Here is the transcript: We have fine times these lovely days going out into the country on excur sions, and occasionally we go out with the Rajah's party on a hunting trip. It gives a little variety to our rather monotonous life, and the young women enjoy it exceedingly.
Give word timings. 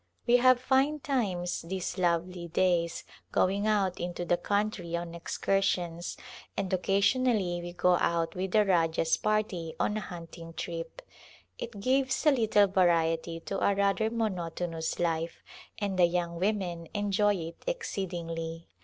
We 0.25 0.37
have 0.37 0.59
fine 0.59 0.99
times 0.99 1.61
these 1.61 1.95
lovely 1.99 2.47
days 2.47 3.03
going 3.31 3.67
out 3.67 3.99
into 3.99 4.25
the 4.25 4.35
country 4.35 4.95
on 4.95 5.11
excur 5.13 5.61
sions, 5.61 6.17
and 6.57 6.73
occasionally 6.73 7.61
we 7.61 7.71
go 7.73 7.97
out 7.99 8.33
with 8.33 8.49
the 8.53 8.65
Rajah's 8.65 9.15
party 9.17 9.75
on 9.79 9.97
a 9.97 10.01
hunting 10.01 10.53
trip. 10.53 11.03
It 11.59 11.79
gives 11.79 12.25
a 12.25 12.31
little 12.31 12.65
variety 12.65 13.41
to 13.41 13.59
our 13.59 13.75
rather 13.75 14.09
monotonous 14.09 14.97
life, 14.97 15.43
and 15.77 15.99
the 15.99 16.05
young 16.05 16.39
women 16.39 16.87
enjoy 16.95 17.35
it 17.35 17.63
exceedingly. 17.67 18.69